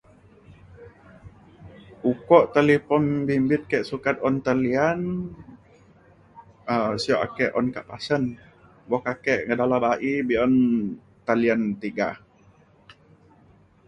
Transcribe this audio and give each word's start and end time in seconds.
ukok 2.11 2.45
talipon 2.53 3.03
bimbit 3.27 3.63
ke 3.71 3.79
sukat 3.89 4.15
un 4.27 4.35
talian 4.45 4.99
um 6.73 6.93
sio 7.03 7.15
ake 7.25 7.45
un 7.59 7.67
kak 7.75 7.85
pasen. 7.89 8.23
buk 8.89 9.03
ake 9.13 9.35
kak 9.47 9.57
dalem 9.59 9.81
bayi 9.85 10.13
be’un 10.27 10.53
talian 11.27 11.61
tiga. 11.81 12.09